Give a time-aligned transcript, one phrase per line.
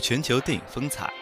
[0.00, 1.12] 全球电影风采。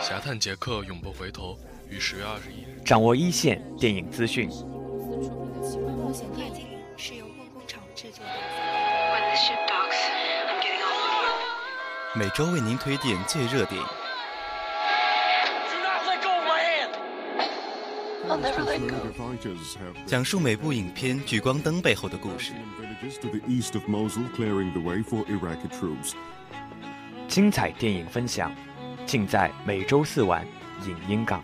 [0.00, 1.58] 侠探杰克永不回头，
[1.88, 2.80] 于十月二十一日。
[2.84, 4.48] 掌握一线电影资讯。
[4.48, 6.66] 冒险电影
[6.96, 8.30] 是由梦工厂制作的。
[12.14, 14.01] 每周为您推荐最热电影。
[20.06, 22.52] 讲述每部影片聚光灯背后的故事。
[27.28, 28.54] 精彩电影分享，
[29.06, 30.46] 尽在每周四晚
[30.86, 31.42] 影音港。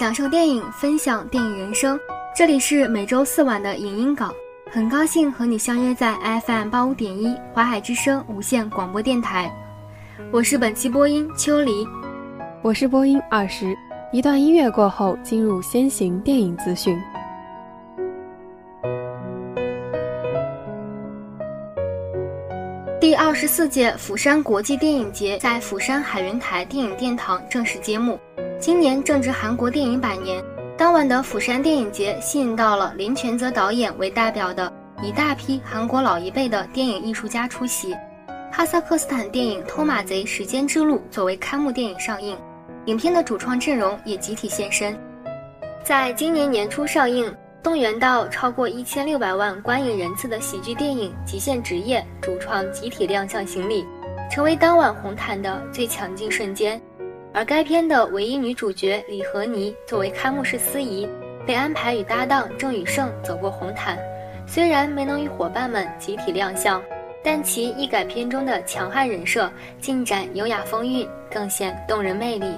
[0.00, 2.00] 享受电影，分享电影人生。
[2.34, 4.32] 这里是每周四晚的影音港，
[4.70, 6.14] 很高兴和你相约在
[6.46, 9.54] FM 八五点一华海之声无线广播电台。
[10.32, 11.86] 我是本期播音秋离，
[12.62, 13.76] 我是播音二十。
[14.10, 16.98] 一段音乐过后，进入先行电影资讯。
[22.98, 28.18] 第二十四届釜山国际电影节在釜山海云台电影殿堂正式揭幕。
[28.60, 30.44] 今年正值韩国电影百年，
[30.76, 34.70] 当晚的釜山电影节吸引到了林权泽导演为代表的
[35.02, 37.96] 一大批韩国老一辈的电影艺术家出席。
[38.52, 42.36] 哈萨克斯坦电影《偷马贼：时间之路》作为开幕电影上映，
[42.84, 44.94] 影片的主创阵容也集体现身。
[45.82, 53.86] 在今年年初上映、动员到超过一千六百万观影人次的喜剧电影《极限职业》，主创集体亮相行礼，
[54.30, 56.78] 成为当晚红毯的最强劲瞬间。
[57.32, 61.08] 而该片的唯一女主角李和妮作为开幕式司仪，
[61.46, 63.96] 被安排与搭档郑宇盛走过红毯。
[64.46, 66.82] 虽然没能与伙伴们集体亮相，
[67.22, 69.48] 但其一改片中的强悍人设，
[69.80, 72.52] 尽展优雅风韵，更显动人魅力。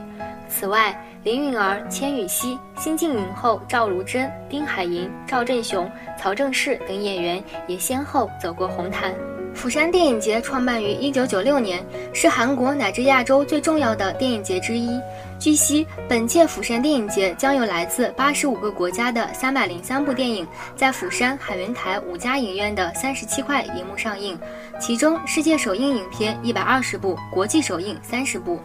[0.48, 9.12] 此外，林允儿、千羽熙、新晋影后赵如珍、丁海寅、赵振雄、曹正奭等演员也先后走过红毯。
[9.54, 15.00] 釜山电影节创办于一九九六年，是韩国乃至亚洲最重要的电影节之一。
[15.38, 24.38] 据悉，本届釜山电影节将有来自八十五个国家的三百零三部电影，在釜山海云台五家影院的三十七块银幕上映，
[24.80, 28.58] 其中世界首映影片一百二十部，国际首映三十部。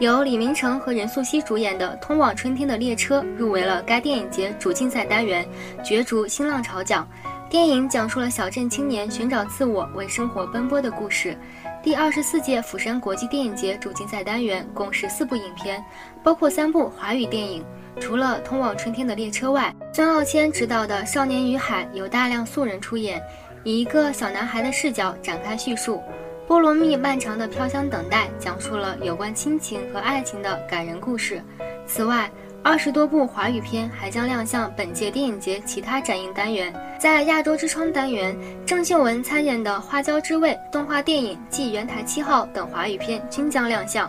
[0.00, 5.46] 由李明成和任素汐主演的《通往春天的列车》入围了该电影节主竞赛单元，
[5.84, 7.08] 角逐新浪潮奖。
[7.54, 11.38] 电影讲述了小镇青年寻找自我、为生活奔波的故事。
[11.84, 15.80] 第二十四届釜山国际电影节主竞赛单元共十四部影片，
[16.20, 17.64] 包括三部华语电影。
[18.00, 23.22] 除了《通往春天的列车》外，孙傲谦执导的《少年与海》有大量素人出演，
[23.62, 26.02] 以一个小男孩的视角展开叙述。
[26.50, 31.40] 《菠萝蜜漫长的飘香等待》讲述了有关亲情和爱情的感人故事。
[31.86, 32.28] 此外，
[32.64, 36.72] 二十多部华语片还将亮相本届电影节其他展映单元。
[36.98, 44.08] 在亚洲之窗单元，郑秀文参演的《花椒之味》动画电影暨《圆台七号》等华语片均将亮相。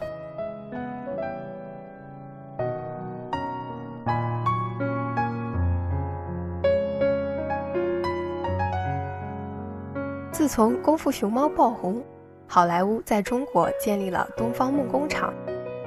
[10.31, 12.01] 自从《功夫熊猫》爆红，
[12.47, 15.33] 好莱坞在中国建立了东方梦工厂。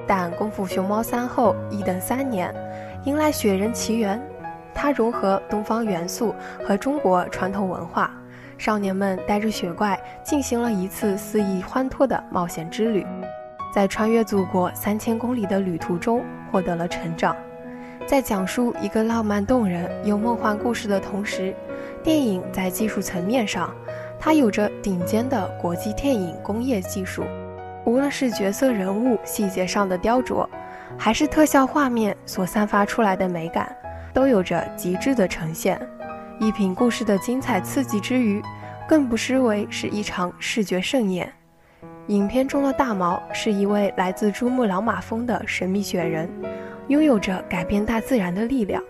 [0.09, 2.53] 但《功夫熊猫三》后一等三年，
[3.05, 4.19] 迎来《雪人奇缘》，
[4.75, 6.35] 它融合东方元素
[6.67, 8.11] 和中国传统文化，
[8.57, 13.07] 少年们带着雪怪进行了一次肆意欢脱的冒险之旅，
[13.71, 17.37] 在穿越祖国三千公里的旅途中获得了成长。
[18.07, 21.55] 在讲述一个浪漫动人又梦幻故事的同时，
[22.03, 23.75] 电影在技术层面上，
[24.19, 27.25] 它有着顶尖的国际电影工业技术。
[27.89, 30.47] 无论是角色人物细节上的雕琢，
[30.99, 33.75] 还是特效画面所散发出来的美感，
[34.13, 35.81] 都有着极致的呈现。
[36.39, 38.43] 一品故事的精彩刺激之余，
[38.87, 41.33] 更不失为是一场视觉盛宴。
[42.09, 46.29] 影片中的大毛是一位来自珠穆朗玛峰的神秘雪人，
[46.89, 48.83] 拥有着改变大自然的力量。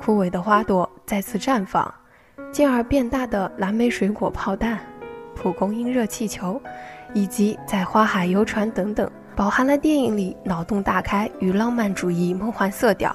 [0.00, 1.92] 枯萎的花朵再次绽放，
[2.50, 4.80] 进而变大的蓝莓水果炮弹，
[5.34, 6.58] 蒲公英热气球。
[7.14, 13.14] 以及在花海游船等等，饱含了电影里脑洞大开与浪漫主义梦幻色调，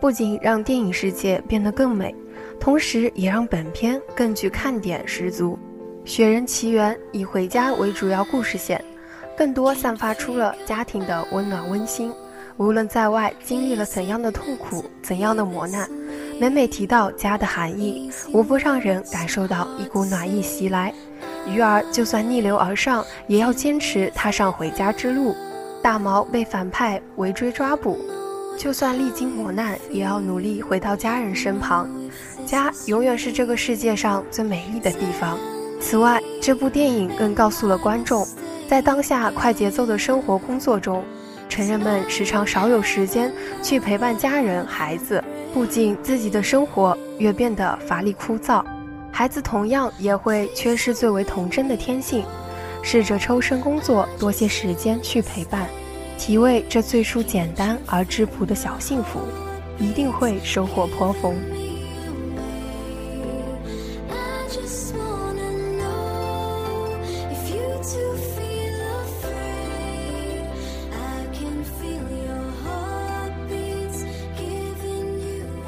[0.00, 2.14] 不仅让电影世界变得更美，
[2.60, 5.58] 同时也让本片更具看点十足。
[6.08, 8.84] 《雪人奇缘》以回家为主要故事线，
[9.36, 12.12] 更多散发出了家庭的温暖温馨。
[12.58, 15.86] 无论在外经历了怎样的痛苦、怎样的磨难，
[16.40, 20.90] 每每提到家的含义，无不让人感受到一股暖意袭来。
[21.48, 25.34] 鱼儿就算逆流而上，也要坚持踏上回家之路；
[25.82, 27.98] 大毛被反派围追抓捕，
[28.58, 31.88] 就算历经磨难，也要努力回到家人身旁。
[32.44, 35.38] 家永远是这个世界上最美丽的地方。
[35.80, 38.26] 此外，这部电影更告诉了观众，
[38.68, 41.04] 在当下快节奏的生活工作中，
[41.48, 43.32] 成人们时常少有时间
[43.62, 45.22] 去陪伴家人、孩子，
[45.52, 48.64] 不仅自己的生活越变得乏力枯燥，
[49.16, 52.22] 孩子同样也会缺失最为童真的天性。
[52.82, 55.66] 试着抽身工作，多些时间去陪伴，
[56.18, 59.20] 体味这最初简单而质朴的小幸福，
[59.78, 61.34] 一定会收获颇丰。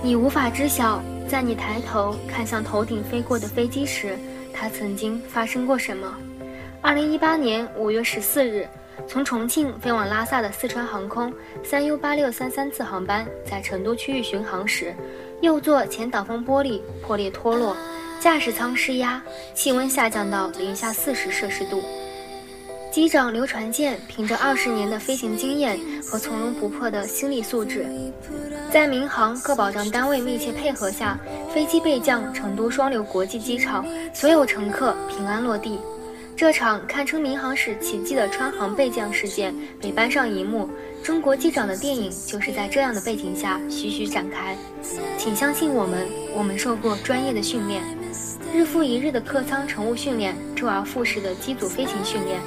[0.02, 4.16] 你无法知晓，在你抬头看向头顶飞过的飞机时，
[4.52, 6.16] 它曾经发生过什么。
[6.80, 8.66] 二零一八年五月十四日，
[9.06, 11.30] 从重庆飞往拉萨的四川航空
[11.62, 14.94] 三 U 八六三三次航班在成都区域巡航时，
[15.42, 17.76] 右座前挡风玻璃破裂脱落，
[18.18, 19.22] 驾驶舱失压，
[19.54, 21.82] 气温下降到零下四十摄氏度。
[22.98, 27.86] 机长刘传健凭着二十年的飞行经验和从容不迫的心理素质，
[28.72, 31.16] 在民航各保障单位密切配合下，
[31.54, 35.78] 飞机备降成都双流国际机场，所有乘客平安落地。
[36.36, 40.68] 这场堪称民航史奇迹的川航备降事件被搬上荧幕，
[41.00, 44.56] 中国机长的电影就是在这样的背景下徐徐展开。
[45.16, 46.04] 请相信我们，
[46.34, 47.80] 我们受过专业的训练，
[48.52, 52.40] 日复一日的客舱乘务训练，周而复始的机组飞行训练。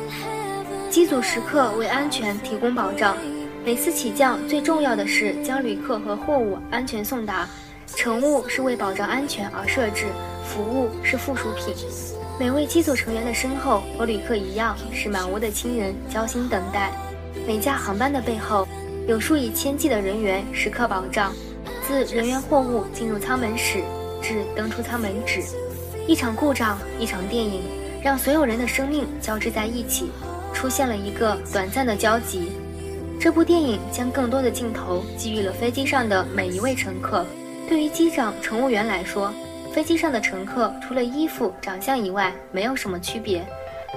[0.91, 3.15] 机组时刻为安全提供保障，
[3.63, 7.47] 每次起降最重要的是将旅客和货物安全送达。
[7.95, 10.07] 乘务是为保障安全而设置，
[10.43, 11.73] 服务是附属品。
[12.37, 16.91] 每位机组成员的身后和旅客一样是满屋的亲人焦心等待。
[17.47, 18.67] 每架航班的背后
[19.07, 21.31] 有数以千计的人员时刻保障，
[21.87, 23.81] 自人员货物进入舱门时
[24.21, 25.41] 至登出舱门止，
[26.05, 27.61] 一场故障，一场电影，
[28.03, 30.11] 让所有人的生命交织在一起。
[30.53, 32.51] 出现了一个短暂的交集。
[33.19, 37.25] 这部电影将更多的镜头给予了飞机上的每一位乘客。
[37.69, 39.31] 对于机长、乘务员来说，
[39.71, 43.45] 飞机上的乘客除了衣服、长相以外，没有什么区别。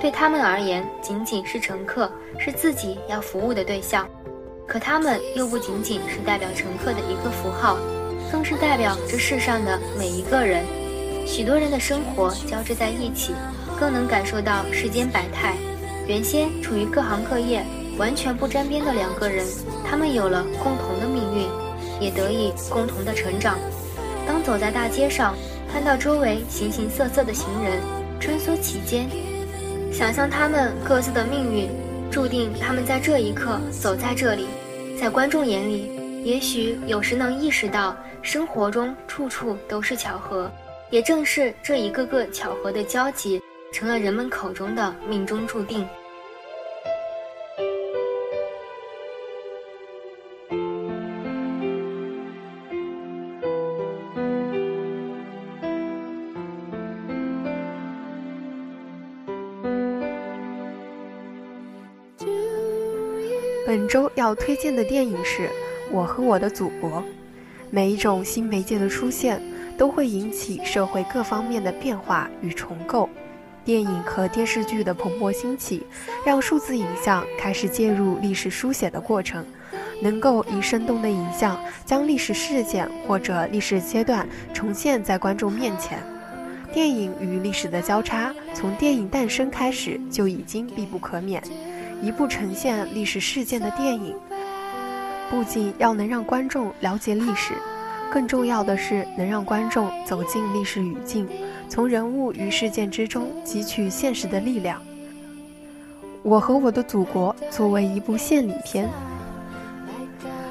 [0.00, 4.08] 对他们而言，仅仅是乘客，是自己要服务的对象。
[4.66, 7.78] 可他们又不仅仅是代表乘客的一个符号，
[8.30, 10.64] 更是代表这世上的每一个人。
[11.26, 13.34] 许多人的生活交织在一起，
[13.80, 15.54] 更能感受到世间百态。
[16.06, 17.64] 原先处于各行各业、
[17.96, 19.46] 完全不沾边的两个人，
[19.88, 21.48] 他们有了共同的命运，
[21.98, 23.58] 也得以共同的成长。
[24.26, 25.34] 当走在大街上，
[25.72, 27.80] 看到周围形形色色的行人
[28.20, 29.08] 穿梭其间，
[29.90, 31.70] 想象他们各自的命运，
[32.10, 34.46] 注定他们在这一刻走在这里。
[35.00, 35.90] 在观众眼里，
[36.22, 40.50] 也许有时能意识到，生活中处处都是巧合，
[40.90, 43.40] 也正是这一个个巧合的交集。
[43.74, 45.84] 成了人们口中的命中注定。
[63.66, 65.48] 本周要推荐的电影是
[65.90, 66.90] 《我和我的祖国》。
[67.70, 69.43] 每一种新媒介的出现，
[69.76, 73.08] 都会引起社会各方面的变化与重构。
[73.64, 75.86] 电影和电视剧的蓬勃兴起，
[76.24, 79.44] 让数字影像开始介入历史书写的过程，
[80.02, 85.98] 能够以生动的影像将历史事件或者历史阶段重现在观众面前。
[86.72, 91.42] 电影与历史的交叉，从电影诞生开始就已经必不可免。
[92.02, 94.14] 一部呈现历史事件的电影，
[95.30, 97.54] 不仅要能让观众了解历史，
[98.12, 101.26] 更重要的是能让观众走进历史语境。
[101.68, 104.80] 从人物与事件之中汲取现实的力量。
[106.22, 108.88] 我和我的祖国作为一部献礼片，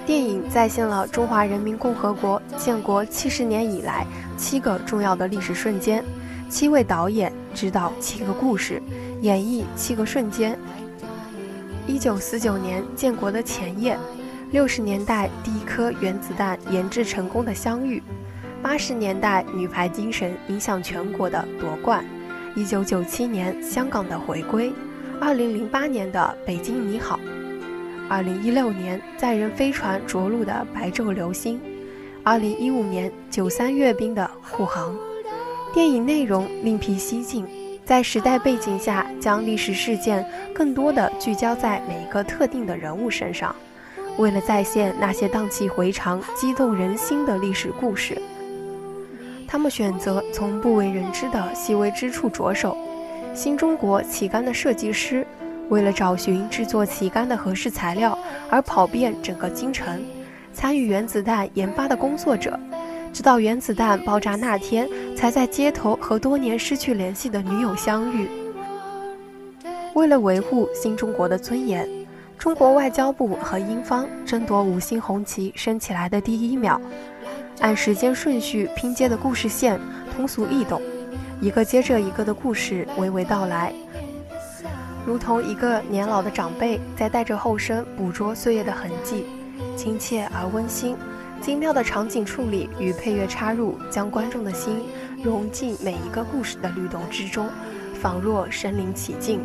[0.05, 4.05] 电影再现了中华人民共和国建国七十年以来
[4.37, 6.03] 七个重要的历史瞬间。
[6.49, 8.79] 七位导演指导七个故事，
[9.21, 10.55] 演绎七个瞬间。
[11.87, 13.97] 一九四九年建国的前夜，
[14.51, 18.03] 六十年代第一颗原子弹研制成功的相遇。
[18.63, 22.03] 八十年代女排精神影响全国的夺冠，
[22.55, 24.71] 一九九七年香港的回归，
[25.19, 27.19] 二零零八年的北京你好，
[28.09, 31.59] 二零一六年载人飞船着陆的白昼流星，
[32.23, 34.95] 二零一五年九三阅兵的护航。
[35.73, 37.45] 电影内容另辟蹊径，
[37.83, 43.53] 在时代背景下，将历史事件更多的聚焦在每一个特定的人物身上，
[44.17, 48.17] 为了再现那些荡气回肠、激动人心的历史故事，
[49.53, 52.75] 他们选择从不为人知的细微之处着手。
[53.35, 55.23] 新中国旗杆的设计师，
[55.69, 58.17] 为了找寻制作旗杆的合适材料
[58.49, 60.03] 而跑遍整个京城，
[60.55, 62.59] 参与原子弹研发的工作者。
[63.13, 68.27] 直到原子弹爆炸那天，才在街头和多年失去联系的女友相遇。
[69.93, 71.87] 为了维护新中国的尊严，
[72.39, 76.81] 中国外交部和英方争夺五星红旗升起来的第一秒，
[77.63, 79.79] 按时间顺序拼接的故事线
[80.13, 80.81] 通俗易懂，
[81.39, 83.73] 一个接着一个的故事娓娓道来，
[85.05, 89.25] 如同一个年老的长辈在带着后生捕捉岁月的痕迹，
[89.77, 90.95] 亲切而温馨。
[91.39, 94.81] 精妙的场景处理与配乐插入，将观众的心
[95.23, 97.47] 融进每一个故事的律动之中，
[97.93, 99.39] 仿若身临其境。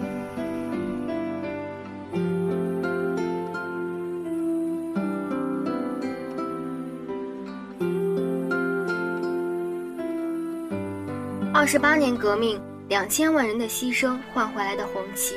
[11.71, 12.59] 十八年革命，
[12.89, 15.35] 两千万人的牺牲换回来的红旗，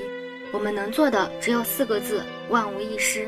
[0.53, 3.27] 我们能做的只有四个字：万无一失。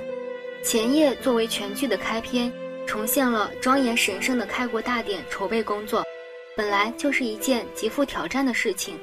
[0.63, 2.49] 前夜作为全剧的开篇。
[2.87, 6.01] 重现了庄严神圣的开国大典筹备工作，
[6.55, 8.97] 本来就是一件极富挑战的事情，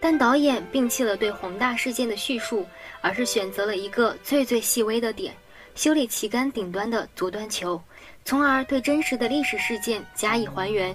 [0.00, 2.66] 但导演摒弃了对宏大事件的叙述，
[3.00, 5.34] 而是选择了一个最最细微的点——
[5.74, 7.80] 修理旗杆顶端的阻断球，
[8.22, 10.94] 从而对真实的历史事件加以还原，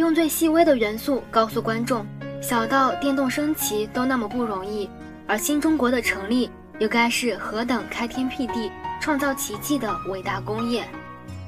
[0.00, 2.06] 用最细微的元素告诉观众：
[2.40, 4.88] 小到电动升旗都那么不容易，
[5.26, 10.82] 而新中国的成立又该是何等开天辟地、创造奇迹的伟大工业。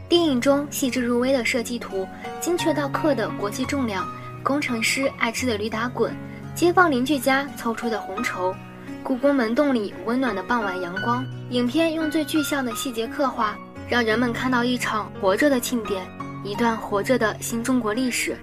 [0.07, 2.07] 电影中细致入微的设计图，
[2.43, 4.07] 精确到克的国际重量，
[4.43, 6.15] 工程师爱吃的驴打滚，
[6.55, 8.55] 街坊邻居家凑出的红绸，
[9.03, 11.25] 故宫门洞里温暖的傍晚阳光。
[11.49, 13.57] 影片用最具象的细节刻画，
[13.89, 16.07] 让人们看到一场活着的庆典，
[16.45, 18.37] 一段活着的新中国历史。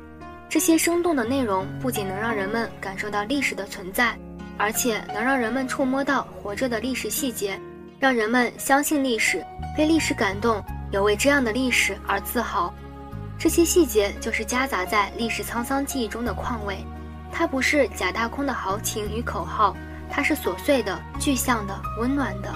[0.48, 4.18] 这些生动的内容不仅能让人们感受到历史的存在，
[4.58, 7.60] 而且能让人们触摸到活着的历史细节，
[8.00, 9.46] 让人们相信历史，
[9.78, 10.64] 被历史感动。
[10.92, 12.74] 有为这样的历史而自豪，
[13.38, 16.84] 这些细节就是夹杂在历史沧桑记忆中的况味。
[17.32, 19.78] 它不是假大空的豪情与口号，
[20.10, 22.52] 它是琐碎的、具象的、温暖的，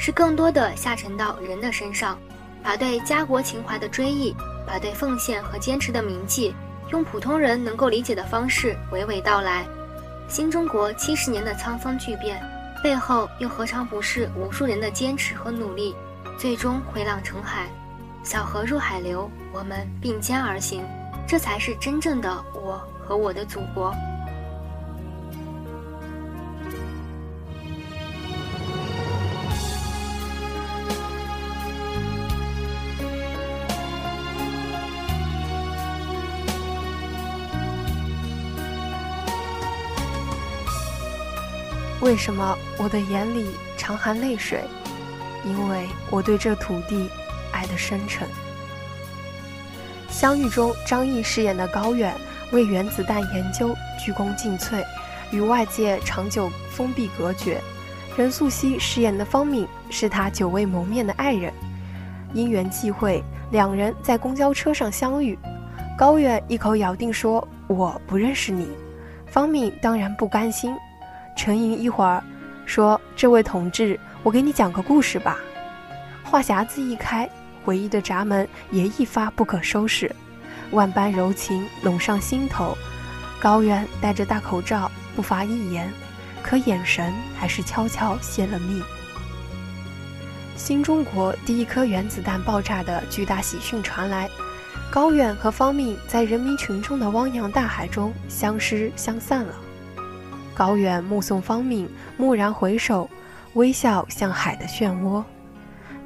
[0.00, 2.18] 是更多的下沉到人的身上，
[2.60, 4.34] 把对家国情怀的追忆，
[4.66, 6.54] 把对奉献和坚持的铭记，
[6.90, 9.64] 用普通人能够理解的方式娓娓道来。
[10.28, 12.42] 新中国七十年的沧桑巨变，
[12.82, 15.94] 背后又何尝不是无数人的坚持和努力？
[16.36, 17.66] 最终回浪成海，
[18.22, 20.84] 小河入海流，我们并肩而行，
[21.26, 23.94] 这才是真正的我和我的祖国。
[42.06, 44.62] 为什么我的眼里常含泪水？
[45.44, 47.10] 因为我对这土地
[47.50, 48.28] 爱得深沉。
[50.08, 52.14] 相遇中，张译饰演的高远
[52.52, 54.84] 为原子弹研究鞠躬尽瘁，
[55.32, 57.60] 与外界长久封闭隔绝。
[58.16, 61.52] 任素汐饰演的方敏是他久未谋面的爱人，
[62.32, 63.20] 因缘际会，
[63.50, 65.36] 两人在公交车上相遇。
[65.98, 68.68] 高远一口咬定说：“我不认识你。”
[69.26, 70.72] 方敏当然不甘心，
[71.36, 72.24] 沉吟一会儿，
[72.64, 75.38] 说：“这位同志。”我给你讲个故事吧。
[76.24, 77.30] 话匣子一开，
[77.64, 80.10] 回忆的闸门也一发不可收拾，
[80.72, 82.76] 万般柔情涌上心头。
[83.38, 85.88] 高原戴着大口罩，不发一言，
[86.42, 88.82] 可眼神还是悄悄泄了密。
[90.56, 94.28] 新中国第一颗原子弹爆炸的巨大喜讯传来，
[94.90, 99.54] 高远和方敏在人民群众的汪洋大海中相失相散了。
[100.56, 101.86] 高远目送方敏
[102.16, 103.08] 蓦然回首。
[103.54, 105.20] 微笑像海的漩涡，《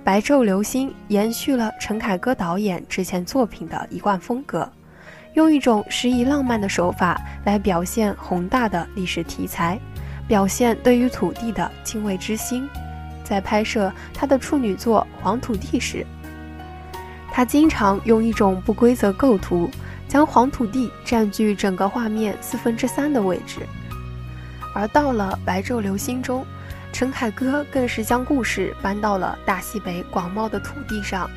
[0.04, 4.70] 白昼流星》延续了陈凯歌导演之前作品的一贯风格，
[5.34, 9.76] 用一种诗意浪漫的手法来表现宏大的历史题材，
[10.28, 12.68] 表现对于土地的敬畏之心。
[13.24, 16.06] 在拍摄他的处女作《黄土地》时，
[17.32, 19.68] 他经常用一种不规则构图，
[20.06, 23.58] 将黄土地占据整个画面四分之三的位置，
[24.74, 26.46] 而到了《白昼流星》中。
[26.92, 31.30] 陈凯歌更是将故事搬到了大西北广袤的土地上，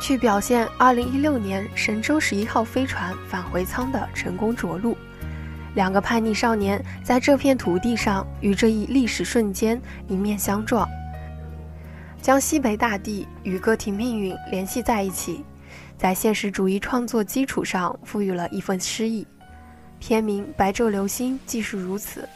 [0.00, 4.96] 去表现2016年神舟十一号飞船返回舱的成功着陆，
[5.74, 10.88] 两个叛逆少年在这片土地上与这一历史瞬间迎面相撞，
[12.22, 15.44] 将西北大地与个体命运联系在一起，
[15.98, 19.26] 在现实主义创作基础上赋予了一份诗意。
[19.98, 22.28] 片名《白昼流星》即是如此，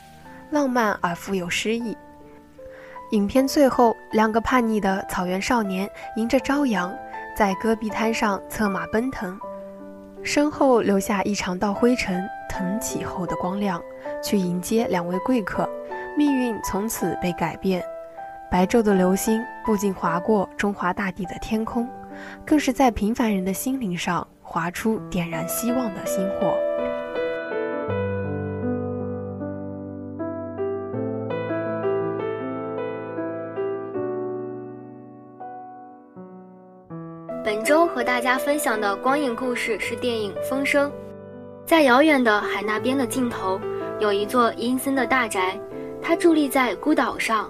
[0.50, 1.96] 浪漫而富有诗意。
[3.12, 6.94] 影片最后，两个叛逆的草原少年迎着朝阳，
[7.36, 9.38] 在戈壁滩上策马奔腾，
[10.22, 12.22] 身后留下一长道灰尘。
[12.50, 13.80] 腾起后的光亮，
[14.22, 15.68] 去迎接两位贵客，
[16.16, 17.80] 命运从此被改变。
[18.50, 21.88] 白昼的流星不仅划过中华大地的天空，
[22.44, 26.56] 更是在平凡人的心灵上划出点燃希望的星火。
[38.18, 40.90] 大家分享的光影故事是电影《风声》。
[41.64, 43.60] 在遥远的海那边的尽头，
[44.00, 45.56] 有一座阴森的大宅，
[46.02, 47.48] 它伫立在孤岛上，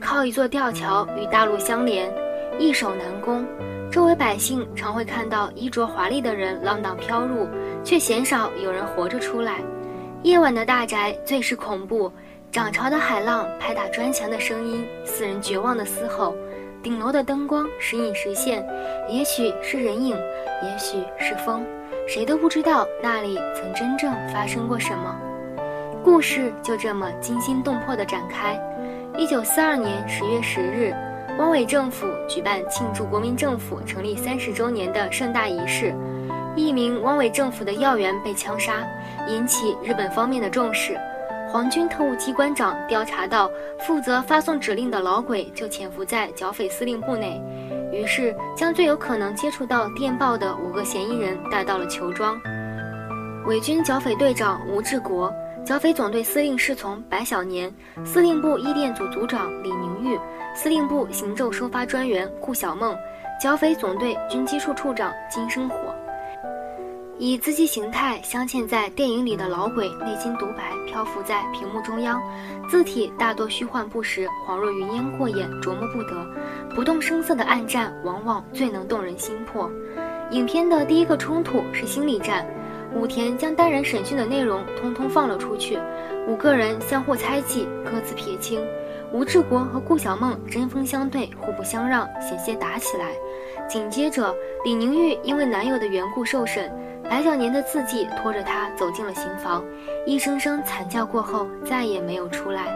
[0.00, 2.12] 靠一座吊桥与大陆相连，
[2.58, 3.46] 易守难攻。
[3.92, 7.46] 周围百姓常会看到衣着华丽的人浪荡飘入，
[7.84, 9.60] 却鲜少有人活着出来。
[10.24, 12.10] 夜晚的大宅最是恐怖，
[12.50, 16.34] 涨潮的海浪拍打砖墙的声音，四人绝望的嘶吼。
[16.82, 18.64] 顶楼的灯光时隐时现，
[19.08, 20.16] 也许是人影，
[20.62, 21.64] 也许是风。
[22.06, 25.14] 谁都不知道那里曾真正发生过什么，
[26.04, 28.58] 故事就这么惊心动魄地展开。
[29.16, 30.94] 一九四二年十月十日，
[31.38, 35.92] 汪伪政府举办庆祝国民政府成立三十周年的盛大仪式，
[36.54, 38.86] 一名汪伪政府的要员被枪杀，
[39.26, 40.96] 引起日本方面的重视。
[41.50, 47.40] 皇军特务机关长调查到，负责发送指令的老鬼就潜伏在剿匪司令部内。
[47.90, 52.38] 于是，将最有可能接触到电报的五个嫌疑人带到了裘庄。
[53.46, 55.32] 伪军剿匪队长吴志国、
[55.64, 57.72] 剿匪总队司令侍从白小年、
[58.04, 60.20] 司令部译电组组长李宁玉、
[60.54, 62.94] 司令部行政收发专员顾小梦、
[63.40, 65.76] 剿匪总队军机处处长金生火。
[67.20, 72.22] 以字迹形态镶嵌在电影里的老鬼，内心独白漂浮在屏幕中央，
[72.70, 76.24] 字体大多虚幻不实，恍若云烟过眼，琢磨不得。
[76.76, 79.68] 不动声色的暗战，往往最能动人心魄。
[80.30, 82.46] 影片的第一个冲突是心理战，
[82.94, 85.76] 武田将单人审讯的内容通通放了出去，
[86.28, 88.60] 五个人相互猜忌，各自撇清。
[89.10, 93.06] 吴志国和顾小梦针锋相对，互不相让，险些打起来。
[93.66, 94.32] 紧接着，
[94.64, 96.70] 李宁玉因为男友的缘故受审。
[97.08, 99.64] 白小年的字迹拖着他走进了刑房，
[100.06, 102.66] 一声声惨叫过后，再也没有出来。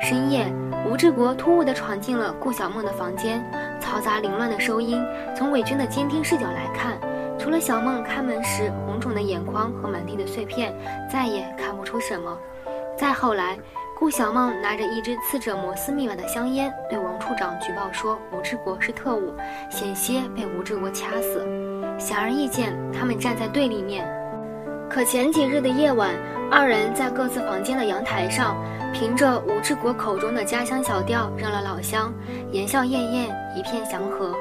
[0.00, 0.46] 深夜，
[0.88, 3.44] 吴志国突兀地闯进了顾小梦的房间，
[3.80, 5.04] 嘈杂凌乱的收音。
[5.34, 6.98] 从伪军的监听视角来看，
[7.38, 10.72] 除了小梦开门时红肿的眼眶和满地的碎片，
[11.10, 12.38] 再也看不出什么。
[12.96, 13.58] 再后来，
[13.98, 19.34] 顾小梦拿着一支刺着摩斯密码的香烟，对王处长举报说吴志国是特务，
[19.68, 21.44] 险些被吴志国掐死。
[21.98, 24.06] 显而易见，他们站在对立面。
[24.90, 26.14] 可前几日的夜晚，
[26.50, 28.56] 二人在各自房间的阳台上，
[28.92, 32.12] 凭着吴志国口中的家乡小调认了老乡，
[32.52, 34.34] 言笑晏晏，一片祥和。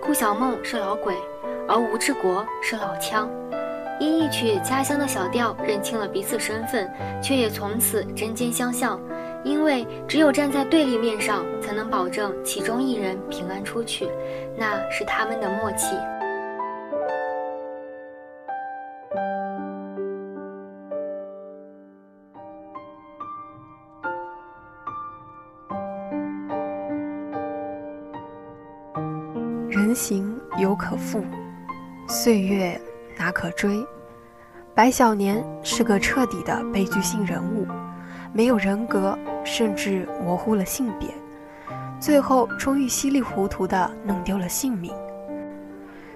[0.00, 1.14] 顾小梦是老鬼，
[1.66, 3.28] 而吴志国是老枪，
[3.98, 6.88] 因一曲家乡的小调认清了彼此身份，
[7.22, 9.00] 却也从此针尖相向。
[9.44, 14.08] 因为只有站在对立面上，才能保证其中一人平安出去，
[14.56, 15.96] 那是他们的默契。
[29.98, 31.24] 行犹可复，
[32.06, 32.80] 岁月
[33.18, 33.84] 哪可追？
[34.72, 37.66] 白小年是个彻底的悲剧性人物，
[38.32, 41.08] 没有人格，甚至模糊了性别，
[41.98, 44.92] 最后终于稀里糊涂地弄丢了性命。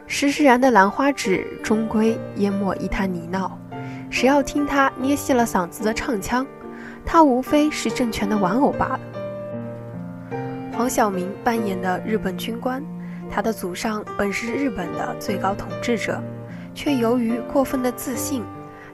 [0.07, 3.51] 施施然的兰花指终归淹没一滩泥淖，
[4.11, 6.47] 谁要听他捏细了嗓子的唱腔？
[7.05, 9.01] 他无非是政权的玩偶罢了。
[10.73, 12.81] 黄晓明扮演的日本军官。
[13.35, 16.23] 他的祖上本是日本的最高统治者，
[16.75, 18.45] 却由于过分的自信，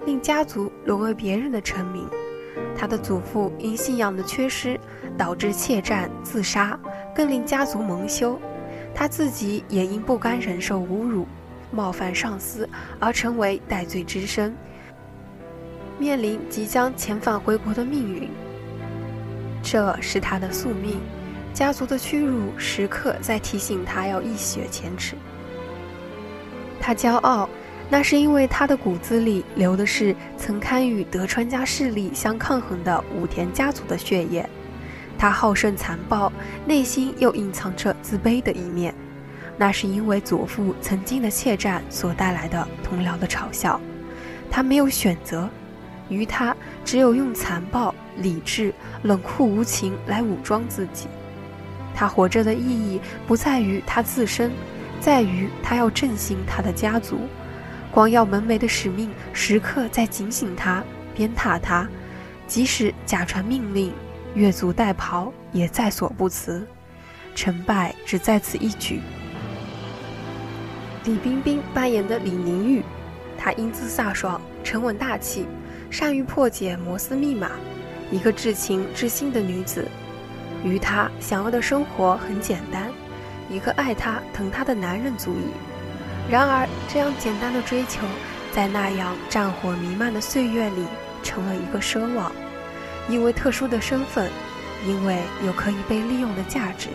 [0.07, 2.07] 令家族沦为别人的臣民。
[2.77, 4.79] 他的祖父因信仰的缺失，
[5.17, 6.79] 导致怯战自杀，
[7.13, 8.39] 更令家族蒙羞。
[8.95, 11.27] 他自己也因不甘忍受侮辱、
[11.73, 12.69] 冒犯上司
[13.01, 14.55] 而成为戴罪之身，
[15.99, 18.31] 面临即将遣返回国的命运。
[19.65, 21.01] 这是他的宿命。
[21.59, 25.17] 家族的屈辱时刻在提醒他要一雪前耻。
[26.79, 27.51] 他骄傲，
[27.91, 34.49] 那是因为他的骨子里流的是曾堪与德川家势力相抗衡的武田家族的血液。
[35.19, 36.33] 他好胜残暴，
[36.65, 38.95] 内心又隐藏着自卑的一面。
[39.57, 43.81] 那是因为祖父曾经的怯战所带来的同僚的嘲笑。
[44.49, 45.51] 他没有选择，
[46.09, 51.09] 于他只有用残暴、理智、冷酷无情来武装自己。
[51.99, 54.53] 他活着的意义不在于他自身，
[55.01, 57.19] 在于他要振兴他的家族。
[57.91, 61.89] 光耀门楣的使命时刻在警醒他、鞭挞他，
[62.47, 63.93] 即使假传命令、
[64.37, 66.65] 越俎代庖，也在所不辞。
[67.35, 69.01] 成败只在此一举。
[71.05, 72.85] 李冰冰扮演的李宁玉，
[73.37, 75.47] 她英姿飒爽、沉稳大气，
[75.91, 77.51] 善于破解摩斯密码，
[78.13, 79.85] 一个至情至性的女子。
[80.65, 82.91] 于她想要的生活很简单，
[83.49, 85.51] 一个爱她、疼她的男人足矣。
[86.31, 88.07] 然而，这样简单的追求，
[88.53, 90.87] 在那样战火弥漫的岁月里，
[91.23, 92.31] 成了一个奢望。
[93.09, 94.31] 因为特殊的身份，
[94.87, 96.89] 因为有可以被利用的价值，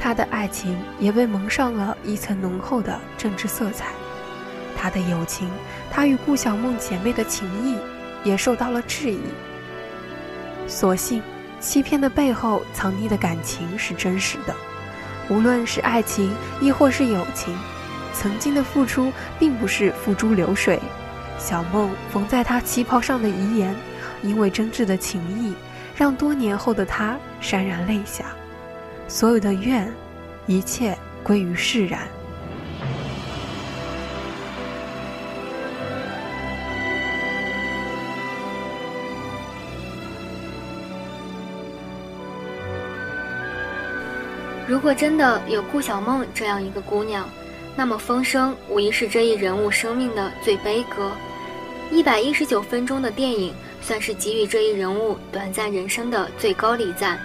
[0.00, 3.88] 他的爱情也被蒙上了一层浓厚的政治色彩。
[4.74, 5.50] 他的友情，
[5.90, 7.76] 他与顾小梦姐妹的情谊，
[8.26, 9.20] 也受到了质疑。
[10.66, 11.22] 所幸，
[11.60, 14.54] 欺骗的背后藏匿的感情是真实的，
[15.28, 17.54] 无论是爱情，亦或是友情。
[18.12, 20.80] 曾经的付出并不是付诸流水，
[21.38, 23.74] 小梦缝在他旗袍上的遗言，
[24.22, 25.54] 因为真挚的情谊，
[25.94, 28.24] 让多年后的他潸然泪下。
[29.06, 29.90] 所有的怨，
[30.46, 32.00] 一切归于释然。
[44.70, 47.28] 如果真的有顾小梦这样一个姑娘，
[47.74, 51.10] 那么风声无疑是这一人物生命的最悲歌。
[51.90, 53.52] 一百一十九分钟的电影，
[53.82, 57.18] 算是给予这一人物短暂人生的最高礼赞。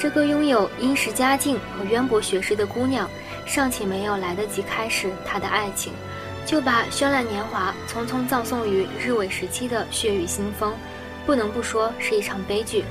[0.00, 3.08] 这个拥有殷实家境和渊博学识的姑娘，
[3.46, 5.92] 尚且没有来得及开始她的爱情，
[6.44, 10.72] 就把绚烂年华匆匆葬送于日伪时期的血雨腥风，
[11.24, 12.82] 不能不说是一场悲剧。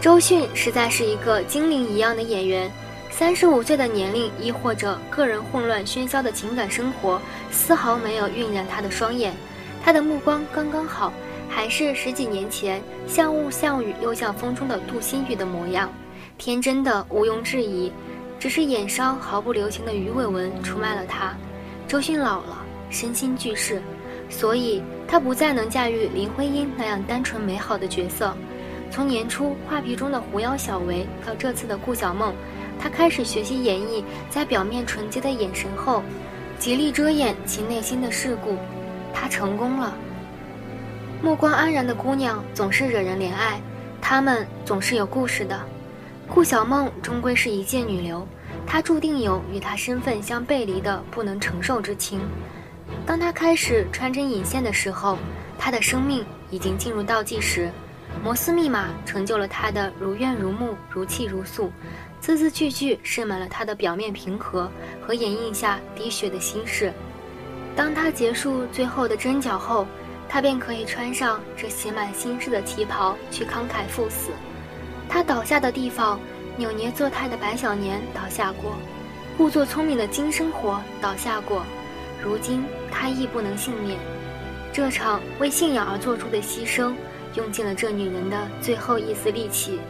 [0.00, 2.72] 周迅实在是一个精灵一样的演员。
[3.12, 7.20] 三十五岁的年龄，亦或者个人混乱喧嚣的情感生活，
[7.50, 9.34] 丝毫没有晕染他的双眼。
[9.84, 11.12] 他的目光刚刚好，
[11.46, 15.92] 还是十几年前像雾像雨又像风中的杜心雨的模样，
[16.38, 17.92] 天真的毋庸置疑。
[18.40, 21.36] 只是眼梢毫不留情的鱼尾纹出卖了他。
[21.86, 23.80] 周迅老了，身心俱逝，
[24.30, 28.34] 所以他不再能驾驭林徽因那样单纯美好的角色。
[28.90, 32.34] 从年初画皮中的狐妖小唯到这次的顾小梦。
[32.82, 36.02] 他开始学习演绎，在表面纯洁的眼神后，
[36.58, 38.56] 极力遮掩其内心的世故。
[39.14, 39.94] 他成功了。
[41.22, 43.60] 目光安然的姑娘总是惹人怜爱，
[44.00, 45.60] 她们总是有故事的。
[46.26, 48.26] 顾小梦终归是一介女流，
[48.66, 52.20] 她注定有与她身份相背离的不能承受之轻。
[53.06, 55.16] 当她开始穿针引线的时候，
[55.56, 57.70] 她的生命已经进入倒计时。
[58.24, 61.70] 摩斯密码成就了她的如愿如慕、如泣如诉。
[62.22, 64.70] 字字句句渗满了他的表面平和
[65.04, 66.92] 和掩映下滴血的心事。
[67.74, 69.84] 当他结束最后的针脚后，
[70.28, 74.30] 他便可以穿上这写满心事的旗袍去慷慨赴死。
[75.08, 76.20] 他倒下的地方，
[76.56, 78.76] 扭捏作态的白小年倒下过，
[79.36, 81.64] 故作聪明的金生活倒下过，
[82.22, 83.98] 如今他亦不能幸免。
[84.72, 86.94] 这场为信仰而做出的牺牲，
[87.34, 89.80] 用尽了这女人的最后一丝力气。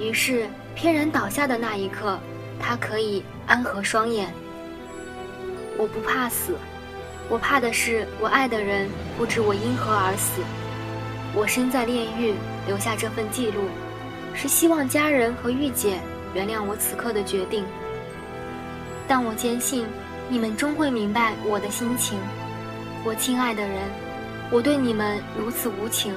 [0.00, 0.46] 于是。
[0.74, 2.18] 翩然倒下的那一刻，
[2.58, 4.32] 他可以安合双眼。
[5.76, 6.54] 我不怕死，
[7.28, 10.42] 我怕的是我爱的人不知我因何而死。
[11.34, 12.34] 我身在炼狱，
[12.66, 13.62] 留下这份记录，
[14.34, 15.98] 是希望家人和御姐
[16.32, 17.64] 原谅我此刻的决定。
[19.06, 19.86] 但我坚信，
[20.28, 22.18] 你们终会明白我的心情。
[23.04, 23.82] 我亲爱的人，
[24.50, 26.14] 我对你们如此无情，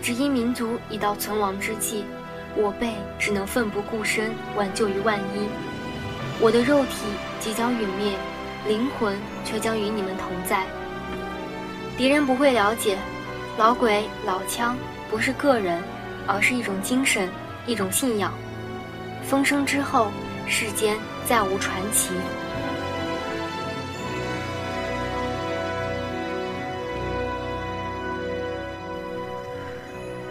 [0.00, 2.04] 只因民族已到存亡之际。
[2.54, 5.48] 我辈只能奋不顾身挽救于万一，
[6.38, 7.06] 我的肉体
[7.40, 8.12] 即将陨灭，
[8.68, 10.64] 灵魂却将与你们同在。
[11.96, 12.98] 敌人不会了解，
[13.56, 14.76] 老鬼老枪
[15.10, 15.82] 不是个人，
[16.26, 17.28] 而是一种精神，
[17.66, 18.32] 一种信仰。
[19.22, 20.08] 风声之后，
[20.46, 22.10] 世间再无传奇。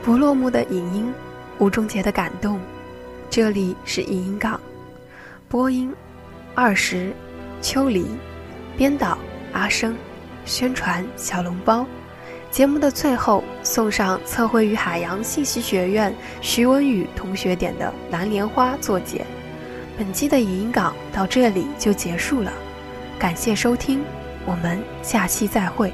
[0.04, 1.14] 不落幕的影音。
[1.62, 2.60] 吴中杰的感动，
[3.30, 4.60] 这里是影音港，
[5.48, 5.94] 播音
[6.56, 7.14] 二十，
[7.62, 8.04] 秋离，
[8.76, 9.16] 编导
[9.54, 9.96] 阿生，
[10.44, 11.86] 宣传小笼包。
[12.50, 19.24] 节目的最后，送上测绘于海洋信息学院徐文宇同学点的《蓝莲花》作结。
[19.96, 22.52] 本期的语音港到这里就结束了，
[23.20, 24.04] 感谢收听，
[24.48, 25.94] 我们下期再会。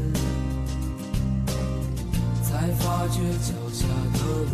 [2.61, 4.19] 才发觉脚下的
[4.51, 4.53] 路，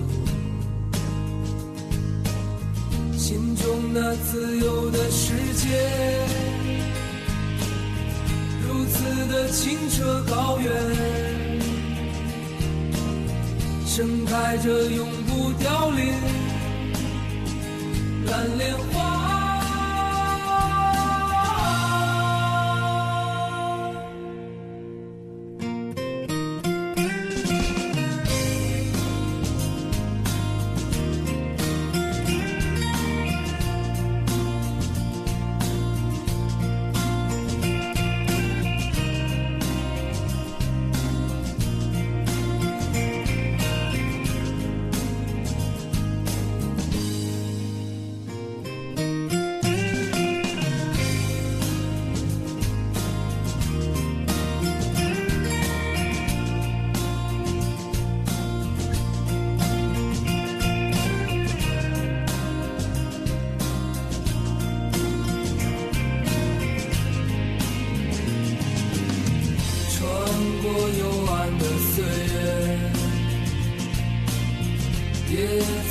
[3.17, 5.67] 心中那自由的世界，
[8.65, 10.71] 如此的清澈高远。
[13.85, 16.13] 盛开着永不凋零
[18.25, 19.06] 蓝莲花。